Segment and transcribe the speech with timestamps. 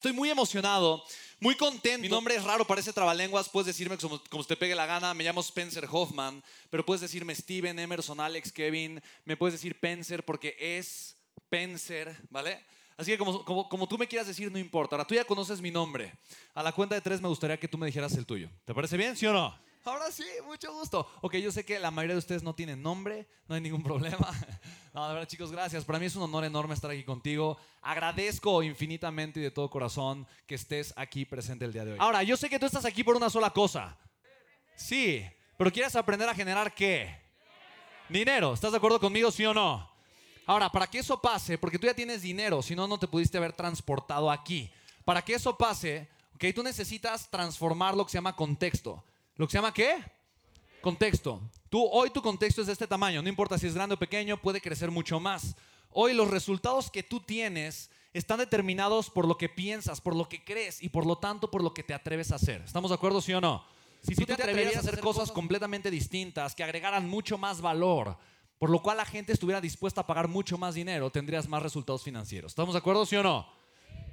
[0.00, 1.04] Estoy muy emocionado,
[1.40, 2.00] muy contento.
[2.00, 3.50] Mi nombre es raro, parece trabalenguas.
[3.50, 5.12] Puedes decirme como, como te pegue la gana.
[5.12, 9.02] Me llamo Spencer Hoffman, pero puedes decirme Steven, Emerson, Alex, Kevin.
[9.26, 11.16] Me puedes decir Pencer porque es
[11.50, 12.64] Pencer, ¿vale?
[12.96, 14.96] Así que como, como, como, tú me quieras decir, no importa.
[14.96, 16.14] Ahora tú ya conoces mi nombre.
[16.54, 18.48] A la cuenta de tres me gustaría que tú me dijeras el tuyo.
[18.64, 19.18] ¿Te parece bien?
[19.18, 19.54] ¿Sí o no?
[19.84, 21.06] Ahora sí, mucho gusto.
[21.20, 24.30] Ok, yo sé que la mayoría de ustedes no tienen nombre, no hay ningún problema.
[24.92, 25.84] No, de verdad, chicos, gracias.
[25.84, 27.56] Para mí es un honor enorme estar aquí contigo.
[27.80, 31.98] Agradezco infinitamente y de todo corazón que estés aquí presente el día de hoy.
[32.00, 33.96] Ahora, yo sé que tú estás aquí por una sola cosa.
[34.74, 35.24] Sí,
[35.56, 37.14] pero quieres aprender a generar qué?
[38.08, 38.52] Dinero.
[38.52, 39.88] ¿Estás de acuerdo conmigo, sí o no?
[40.46, 43.38] Ahora, para que eso pase, porque tú ya tienes dinero, si no, no te pudiste
[43.38, 44.68] haber transportado aquí.
[45.04, 49.04] Para que eso pase, ok, tú necesitas transformar lo que se llama contexto.
[49.36, 50.02] ¿Lo que se llama qué?
[50.80, 51.40] Contexto.
[51.70, 54.36] Tú, hoy tu contexto es de este tamaño, no importa si es grande o pequeño,
[54.36, 55.54] puede crecer mucho más.
[55.92, 60.42] Hoy los resultados que tú tienes están determinados por lo que piensas, por lo que
[60.44, 62.62] crees y por lo tanto por lo que te atreves a hacer.
[62.62, 63.64] ¿Estamos de acuerdo, sí o no?
[64.02, 68.16] Si, tú te atrevieras a hacer cosas completamente distintas, que agregaran mucho más valor,
[68.58, 72.02] por lo cual la gente estuviera dispuesta a pagar mucho más dinero, tendrías más resultados
[72.02, 72.50] financieros.
[72.50, 73.46] ¿Estamos de acuerdo, sí o no?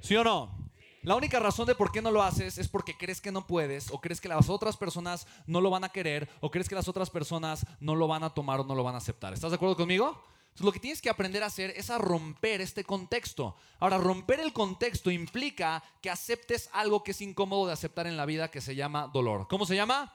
[0.00, 0.67] ¿Sí o no?
[1.02, 3.90] La única razón de por qué no lo haces es porque crees que no puedes,
[3.90, 6.88] o crees que las otras personas no lo van a querer, o crees que las
[6.88, 9.32] otras personas no lo van a tomar o no lo van a aceptar.
[9.32, 10.22] ¿Estás de acuerdo conmigo?
[10.58, 13.54] Entonces, lo que tienes que aprender a hacer es a romper este contexto.
[13.78, 18.26] Ahora, romper el contexto implica que aceptes algo que es incómodo de aceptar en la
[18.26, 19.46] vida que se llama dolor.
[19.46, 20.12] ¿Cómo se llama?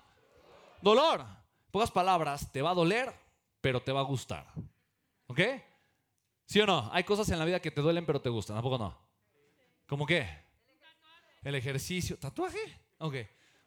[0.81, 1.25] Dolor.
[1.71, 3.13] Pocas palabras, te va a doler,
[3.61, 4.45] pero te va a gustar.
[5.27, 5.39] ¿Ok?
[6.45, 6.89] ¿Sí o no?
[6.91, 8.57] Hay cosas en la vida que te duelen, pero te gustan.
[8.57, 8.97] ¿A poco no?
[9.87, 10.42] ¿Cómo qué?
[11.43, 12.17] El ejercicio.
[12.17, 12.59] ¿Tatuaje?
[12.99, 13.15] Ok.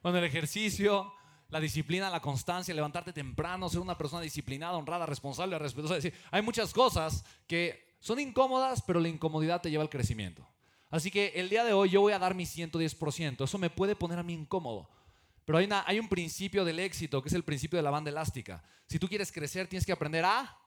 [0.03, 1.13] Bueno, el ejercicio,
[1.49, 5.97] la disciplina, la constancia, levantarte temprano, ser una persona disciplinada, honrada, responsable, respetuosa.
[5.97, 10.47] Es decir, hay muchas cosas que son incómodas, pero la incomodidad te lleva al crecimiento.
[10.91, 13.45] Así que el día de hoy yo voy a dar mi 110%.
[13.45, 14.89] Eso me puede poner a mí incómodo.
[15.45, 18.11] Pero hay, una, hay un principio del éxito, que es el principio de la banda
[18.11, 18.63] elástica.
[18.87, 20.59] Si tú quieres crecer, tienes que aprender a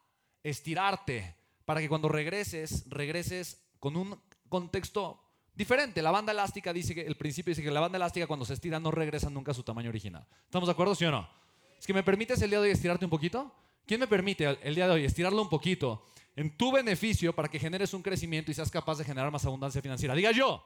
[0.43, 1.35] estirarte
[1.65, 5.21] para que cuando regreses, regreses con un contexto
[5.59, 6.01] diferente.
[6.01, 8.79] La banda elástica dice que el principio dice que la banda elástica cuando se estira
[8.79, 10.25] no regresa nunca a su tamaño original.
[10.45, 11.29] ¿Estamos de acuerdo, sí o no?
[11.77, 13.53] Es que me permites el día de hoy estirarte un poquito.
[13.85, 16.05] ¿Quién me permite el día de hoy estirarlo un poquito
[16.37, 19.81] en tu beneficio para que generes un crecimiento y seas capaz de generar más abundancia
[19.81, 20.15] financiera?
[20.15, 20.63] Diga yo.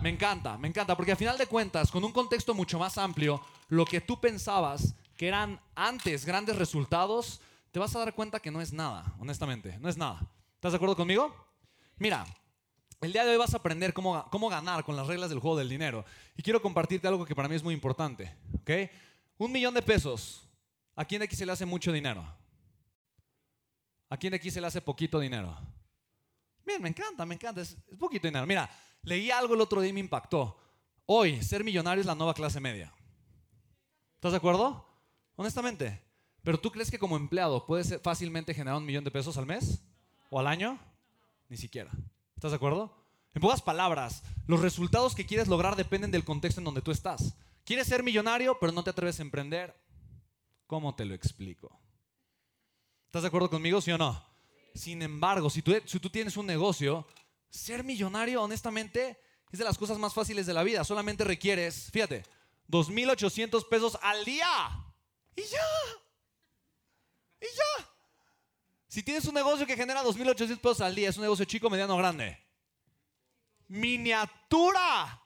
[0.00, 3.42] Me encanta, me encanta, porque al final de cuentas, con un contexto mucho más amplio,
[3.68, 7.42] lo que tú pensabas que eran antes grandes resultados,
[7.72, 10.26] te vas a dar cuenta que no es nada, honestamente, no es nada.
[10.54, 11.34] ¿Estás de acuerdo conmigo?
[11.98, 12.24] Mira,
[13.00, 15.56] el día de hoy vas a aprender cómo, cómo, ganar con las reglas del juego
[15.56, 16.04] del dinero.
[16.36, 18.34] Y quiero compartirte algo que para mí es muy importante.
[18.60, 18.90] ¿okay?
[19.36, 20.48] Un millón de pesos.
[20.96, 22.26] ¿A quién de aquí se le hace mucho dinero?
[24.08, 25.56] ¿A quién de aquí se le hace poquito dinero?
[26.66, 27.60] Bien, me encanta, me encanta.
[27.60, 28.46] Es, es poquito dinero.
[28.46, 28.68] Mira,
[29.02, 30.58] leí algo el otro día y me impactó.
[31.06, 32.92] Hoy, ser millonario es la nueva clase media.
[34.16, 34.84] ¿Estás de acuerdo?
[35.36, 36.02] Honestamente.
[36.42, 39.82] ¿Pero tú crees que como empleado puedes fácilmente generar un millón de pesos al mes?
[40.30, 40.78] ¿O al año?
[41.48, 41.90] Ni siquiera.
[42.38, 42.94] ¿Estás de acuerdo?
[43.34, 47.34] En pocas palabras, los resultados que quieres lograr dependen del contexto en donde tú estás.
[47.64, 49.76] ¿Quieres ser millonario, pero no te atreves a emprender?
[50.68, 51.80] ¿Cómo te lo explico?
[53.06, 54.24] ¿Estás de acuerdo conmigo, sí o no?
[54.72, 57.08] Sin embargo, si tú, si tú tienes un negocio,
[57.50, 59.20] ser millonario, honestamente,
[59.50, 60.84] es de las cosas más fáciles de la vida.
[60.84, 62.22] Solamente requieres, fíjate,
[62.68, 64.46] 2.800 pesos al día.
[65.34, 65.66] Y ya.
[67.40, 67.97] Y ya.
[68.88, 71.94] Si tienes un negocio que genera 2.800 pesos al día, ¿es un negocio chico, mediano
[71.94, 72.38] o grande?
[73.68, 75.22] Miniatura.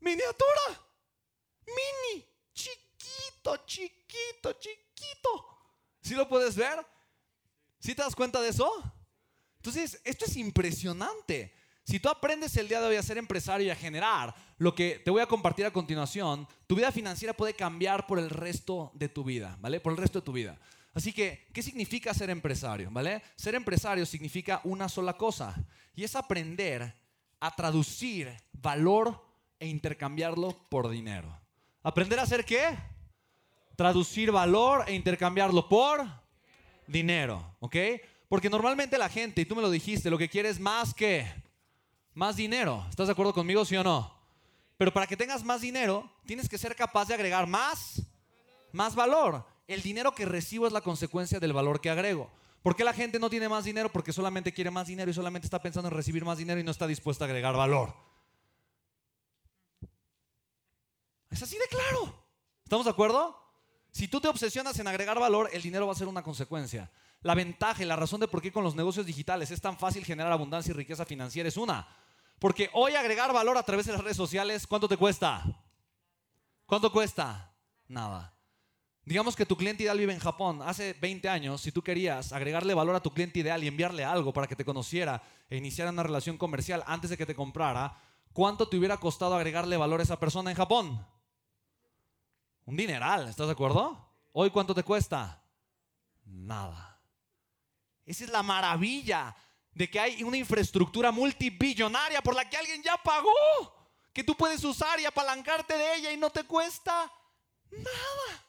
[0.00, 0.80] Miniatura.
[1.66, 2.26] Mini.
[2.52, 5.58] Chiquito, chiquito, chiquito.
[6.02, 6.86] ¿Sí lo puedes ver?
[7.78, 8.70] ¿Sí te das cuenta de eso?
[9.56, 11.54] Entonces, esto es impresionante.
[11.84, 14.98] Si tú aprendes el día de hoy a ser empresario y a generar lo que
[14.98, 19.08] te voy a compartir a continuación, tu vida financiera puede cambiar por el resto de
[19.08, 19.80] tu vida, ¿vale?
[19.80, 20.58] Por el resto de tu vida.
[20.94, 22.88] Así que, ¿qué significa ser empresario?
[22.90, 23.20] ¿Vale?
[23.34, 25.54] Ser empresario significa una sola cosa
[25.96, 26.94] y es aprender
[27.40, 29.20] a traducir valor
[29.58, 31.36] e intercambiarlo por dinero.
[31.82, 32.78] ¿Aprender a hacer qué?
[33.76, 36.06] Traducir valor e intercambiarlo por
[36.86, 37.76] dinero, ¿ok?
[38.28, 41.26] Porque normalmente la gente, y tú me lo dijiste, lo que quiere es más que
[42.14, 42.86] más dinero.
[42.88, 44.14] ¿Estás de acuerdo conmigo, sí o no?
[44.76, 48.00] Pero para que tengas más dinero, tienes que ser capaz de agregar más,
[48.72, 52.30] más valor el dinero que recibo es la consecuencia del valor que agrego.
[52.62, 53.92] ¿Por qué la gente no tiene más dinero?
[53.92, 56.70] Porque solamente quiere más dinero y solamente está pensando en recibir más dinero y no
[56.70, 57.94] está dispuesta a agregar valor.
[61.30, 62.14] Es así de claro.
[62.62, 63.38] ¿Estamos de acuerdo?
[63.90, 66.90] Si tú te obsesionas en agregar valor, el dinero va a ser una consecuencia.
[67.20, 70.04] La ventaja y la razón de por qué con los negocios digitales es tan fácil
[70.04, 71.86] generar abundancia y riqueza financiera es una.
[72.38, 75.44] Porque hoy agregar valor a través de las redes sociales, ¿cuánto te cuesta?
[76.66, 77.54] ¿Cuánto cuesta?
[77.88, 78.33] Nada.
[79.06, 80.62] Digamos que tu cliente ideal vive en Japón.
[80.62, 84.32] Hace 20 años, si tú querías agregarle valor a tu cliente ideal y enviarle algo
[84.32, 88.00] para que te conociera e iniciara una relación comercial antes de que te comprara,
[88.32, 91.06] ¿cuánto te hubiera costado agregarle valor a esa persona en Japón?
[92.64, 94.10] Un dineral, ¿estás de acuerdo?
[94.32, 95.42] Hoy, ¿cuánto te cuesta?
[96.24, 96.98] Nada.
[98.06, 99.36] Esa es la maravilla
[99.72, 103.30] de que hay una infraestructura multibillonaria por la que alguien ya pagó,
[104.14, 107.12] que tú puedes usar y apalancarte de ella y no te cuesta
[107.70, 108.44] nada.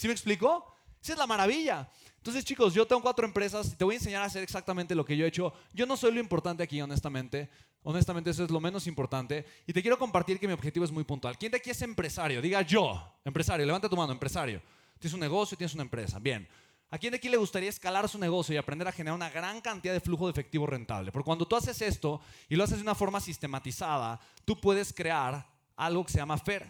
[0.00, 0.64] ¿Sí me explicó?
[1.02, 1.86] Esa es la maravilla.
[2.16, 5.04] Entonces, chicos, yo tengo cuatro empresas y te voy a enseñar a hacer exactamente lo
[5.04, 5.52] que yo he hecho.
[5.74, 7.50] Yo no soy lo importante aquí, honestamente.
[7.82, 9.44] Honestamente, eso es lo menos importante.
[9.66, 11.36] Y te quiero compartir que mi objetivo es muy puntual.
[11.36, 12.40] ¿Quién de aquí es empresario?
[12.40, 13.66] Diga yo, empresario.
[13.66, 14.62] Levanta tu mano, empresario.
[14.98, 16.18] Tienes un negocio, tienes una empresa.
[16.18, 16.48] Bien.
[16.88, 19.60] ¿A quién de aquí le gustaría escalar su negocio y aprender a generar una gran
[19.60, 21.12] cantidad de flujo de efectivo rentable?
[21.12, 25.46] Porque cuando tú haces esto y lo haces de una forma sistematizada, tú puedes crear
[25.76, 26.66] algo que se llama FER.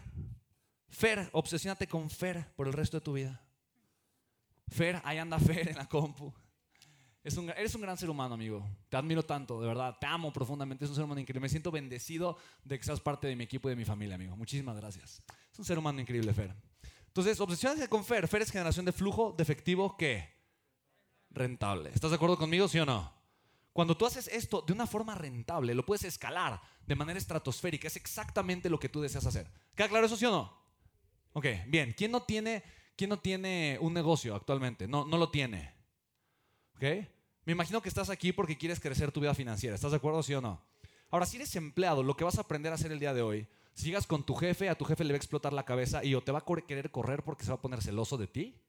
[0.91, 3.41] Fer, obsesiónate con Fer por el resto de tu vida.
[4.69, 6.33] Fer, ahí anda Fer en la compu.
[7.23, 8.67] Es un, eres un gran ser humano, amigo.
[8.89, 9.97] Te admiro tanto, de verdad.
[10.01, 10.85] Te amo profundamente.
[10.85, 11.41] Es un ser humano increíble.
[11.41, 14.37] Me siento bendecido de que seas parte de mi equipo y de mi familia, amigo.
[14.37, 15.23] Muchísimas gracias.
[15.53, 16.55] Es un ser humano increíble, Fer.
[17.07, 18.27] Entonces, obsesiónate con Fer.
[18.27, 20.31] Fer es generación de flujo de efectivo ¿qué?
[21.31, 21.91] Rentable.
[21.93, 23.13] ¿Estás de acuerdo conmigo, sí o no?
[23.73, 27.87] Cuando tú haces esto de una forma rentable, lo puedes escalar de manera estratosférica.
[27.87, 29.51] Es exactamente lo que tú deseas hacer.
[29.75, 30.60] ¿Queda claro eso, sí o no?
[31.33, 31.95] Ok, bien.
[31.97, 32.63] ¿Quién no tiene,
[32.97, 34.89] quién no tiene un negocio actualmente?
[34.89, 35.75] No, no lo tiene.
[36.77, 36.83] ¿Ok?
[37.45, 39.75] Me imagino que estás aquí porque quieres crecer tu vida financiera.
[39.75, 40.63] ¿Estás de acuerdo, sí o no?
[41.11, 43.49] Ahora, si eres empleado, lo que vas a aprender a hacer el día de hoy,
[43.75, 46.15] si llegas con tu jefe, a tu jefe le va a explotar la cabeza y
[46.15, 48.61] o te va a querer correr porque se va a poner celoso de ti.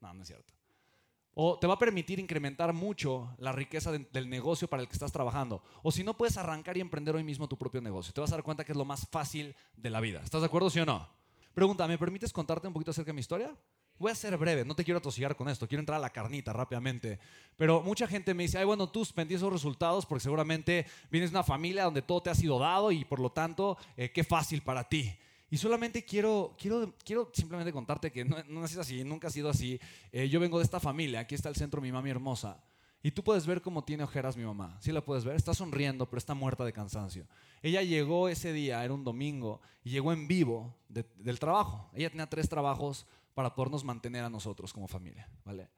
[0.00, 0.52] No, no es cierto.
[1.34, 5.12] O te va a permitir incrementar mucho la riqueza del negocio para el que estás
[5.12, 5.62] trabajando.
[5.82, 8.12] O si no, puedes arrancar y emprender hoy mismo tu propio negocio.
[8.12, 10.20] Te vas a dar cuenta que es lo más fácil de la vida.
[10.22, 11.21] ¿Estás de acuerdo, sí o no?
[11.54, 13.54] Pregunta, ¿me permites contarte un poquito acerca de mi historia?
[13.98, 16.52] Voy a ser breve, no te quiero atosigar con esto, quiero entrar a la carnita
[16.52, 17.18] rápidamente.
[17.56, 21.36] Pero mucha gente me dice, ay, bueno, tú suspendí esos resultados porque seguramente vienes de
[21.36, 24.62] una familia donde todo te ha sido dado y por lo tanto, eh, qué fácil
[24.62, 25.14] para ti.
[25.50, 29.50] Y solamente quiero, quiero, quiero simplemente contarte que no, no es así, nunca ha sido
[29.50, 29.78] así.
[30.10, 32.64] Eh, yo vengo de esta familia, aquí está el centro mi mami hermosa.
[33.02, 34.76] Y tú puedes ver cómo tiene ojeras mi mamá.
[34.80, 35.34] Sí la puedes ver.
[35.34, 37.26] Está sonriendo, pero está muerta de cansancio.
[37.60, 41.90] Ella llegó ese día, era un domingo, y llegó en vivo del trabajo.
[41.94, 45.28] Ella tenía tres trabajos para podernos mantener a nosotros como familia.
[45.44, 45.68] ¿vale?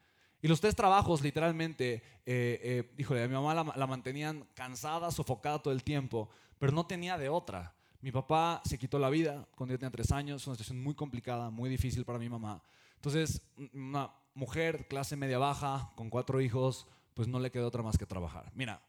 [0.43, 5.11] Y los tres trabajos, literalmente, eh, eh, híjole, a mi mamá la, la, mantenían cansada,
[5.11, 6.29] sofocada todo el tiempo,
[6.59, 7.75] pero no tenía de otra.
[8.03, 11.49] Mi papá se quitó la vida cuando yo tenía tres años, una situación muy complicada,
[11.49, 12.63] muy difícil para mi mamá.
[12.97, 13.41] Entonces,
[13.73, 18.07] una mujer, clase media baja, con cuatro hijos, pues no le queda otra más que
[18.07, 18.51] trabajar.
[18.55, 18.83] Mira,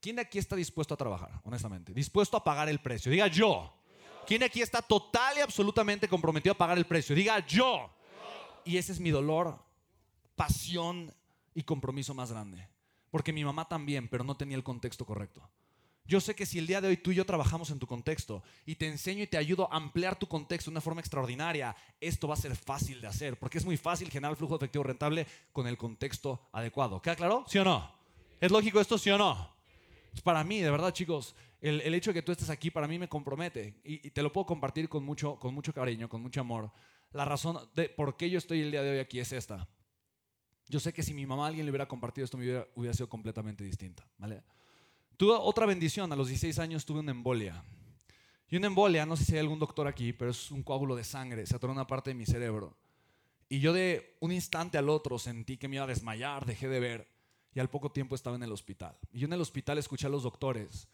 [0.00, 1.92] ¿quién de aquí está dispuesto a trabajar, honestamente?
[1.92, 3.10] Dispuesto a pagar el precio.
[3.10, 3.72] Diga yo.
[4.26, 7.14] ¿Quién de aquí está total y absolutamente comprometido a pagar el precio?
[7.14, 7.90] Diga yo.
[8.64, 9.58] Y ese es mi dolor,
[10.34, 11.12] pasión
[11.54, 12.66] y compromiso más grande.
[13.10, 15.46] Porque mi mamá también, pero no tenía el contexto correcto.
[16.06, 18.42] Yo sé que si el día de hoy tú y yo trabajamos en tu contexto
[18.66, 22.28] y te enseño y te ayudo a ampliar tu contexto de una forma extraordinaria, esto
[22.28, 25.66] va a ser fácil de hacer, porque es muy fácil generar flujo efectivo rentable con
[25.66, 27.00] el contexto adecuado.
[27.00, 27.44] ¿Queda claro?
[27.48, 27.90] ¿Sí o no?
[28.38, 29.54] ¿Es lógico esto, sí o no?
[30.22, 33.08] Para mí, de verdad, chicos, el, hecho de que tú estés aquí para mí me
[33.08, 36.70] compromete y, te lo puedo compartir con mucho, con mucho cariño, con mucho amor.
[37.12, 39.66] La razón de por qué yo estoy el día de hoy aquí es esta.
[40.68, 43.08] Yo sé que si mi mamá alguien le hubiera compartido esto, mi vida hubiera sido
[43.08, 44.06] completamente distinta.
[44.18, 44.42] ¿vale?
[45.16, 47.62] Tuve otra bendición, a los 16 años tuve una embolia.
[48.48, 51.04] Y una embolia, no sé si hay algún doctor aquí, pero es un coágulo de
[51.04, 52.76] sangre, se atoró una parte de mi cerebro.
[53.48, 56.80] Y yo de un instante al otro sentí que me iba a desmayar, dejé de
[56.80, 57.08] ver
[57.54, 58.96] y al poco tiempo estaba en el hospital.
[59.12, 60.88] Y yo en el hospital escuché a los doctores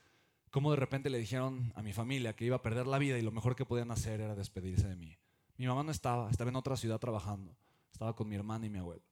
[0.50, 3.22] cómo de repente le dijeron a mi familia que iba a perder la vida y
[3.22, 5.16] lo mejor que podían hacer era despedirse de mí.
[5.56, 7.56] Mi mamá no estaba, estaba en otra ciudad trabajando,
[7.92, 9.02] estaba con mi hermana y mi abuelo.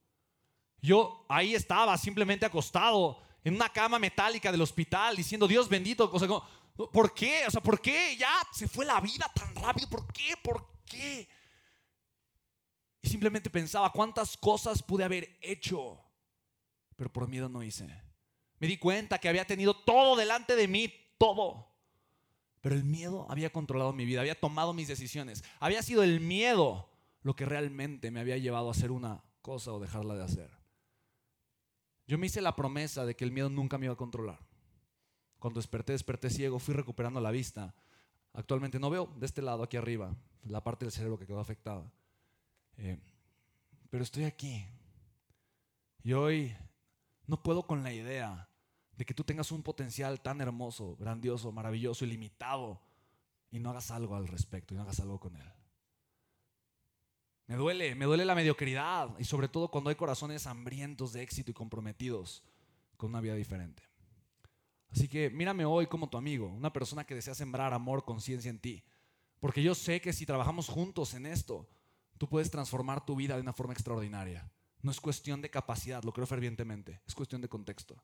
[0.81, 6.11] Yo ahí estaba, simplemente acostado, en una cama metálica del hospital diciendo, Dios bendito.
[6.13, 6.29] O sea,
[6.93, 7.45] ¿por qué?
[7.47, 8.17] O sea, ¿por qué?
[8.17, 9.89] Ya se fue la vida tan rápido.
[9.89, 10.35] ¿Por qué?
[10.43, 11.29] ¿Por qué?
[13.01, 16.01] Y simplemente pensaba, ¿cuántas cosas pude haber hecho?
[16.97, 17.89] Pero por miedo no hice.
[18.59, 21.69] Me di cuenta que había tenido todo delante de mí, todo.
[22.61, 25.45] Pero el miedo había controlado mi vida, había tomado mis decisiones.
[25.61, 26.91] Había sido el miedo
[27.23, 30.58] lo que realmente me había llevado a hacer una cosa o dejarla de hacer.
[32.09, 34.41] Yo me hice la promesa de que el miedo nunca me iba a controlar.
[35.39, 37.75] Cuando desperté, desperté ciego, fui recuperando la vista.
[38.33, 41.93] Actualmente no veo de este lado, aquí arriba, la parte del cerebro que quedó afectada.
[42.79, 42.99] Eh,
[43.91, 44.65] pero estoy aquí.
[46.03, 46.57] Y hoy
[47.27, 48.49] no puedo con la idea
[48.97, 52.81] de que tú tengas un potencial tan hermoso, grandioso, maravilloso, ilimitado,
[53.51, 55.53] y no hagas algo al respecto, y no hagas algo con él.
[57.49, 61.51] Me duele, me duele la mediocridad, y sobre todo cuando hay corazones hambrientos de éxito
[61.51, 62.45] y comprometidos
[62.99, 63.83] con una vida diferente.
[64.91, 68.59] Así que mírame hoy como tu amigo, una persona que desea sembrar amor, conciencia en
[68.59, 68.85] ti.
[69.41, 71.67] Porque yo sé que si trabajamos juntos en esto,
[72.19, 74.51] tú puedes transformar tu vida de una forma extraordinaria.
[74.83, 78.03] No es cuestión de capacidad, lo creo fervientemente, es cuestión de contexto.